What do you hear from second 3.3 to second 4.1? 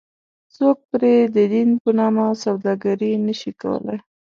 شي کولی.